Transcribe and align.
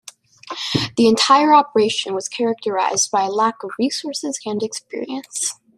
The 0.97 1.07
entire 1.07 1.53
operation 1.53 2.15
was 2.15 2.27
characterized 2.27 3.11
by 3.11 3.25
a 3.25 3.29
lack 3.31 3.61
of 3.63 3.69
resources 3.77 4.39
and 4.47 4.63
experience. 4.63 5.53